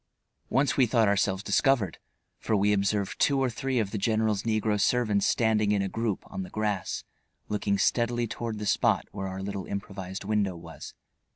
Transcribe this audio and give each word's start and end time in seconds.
Once 0.49 0.75
we 0.77 0.87
thought 0.87 1.07
ourselves 1.07 1.43
discovered, 1.43 1.99
for 2.39 2.55
we 2.55 2.73
observed 2.73 3.19
two 3.19 3.39
or 3.39 3.51
three 3.51 3.77
of 3.77 3.91
the 3.91 3.99
general's 3.99 4.41
negro 4.41 4.81
servants 4.81 5.27
standing 5.27 5.71
in 5.71 5.83
a 5.83 5.87
group 5.87 6.23
on 6.25 6.41
the 6.41 6.49
grass 6.49 7.03
looking 7.49 7.77
steadily 7.77 8.25
toward 8.25 8.57
the 8.57 8.65
spot 8.65 9.05
where 9.11 9.27
our 9.27 9.43
little 9.43 9.67
improvised 9.67 10.23
window 10.23 10.55
was. 10.55 10.95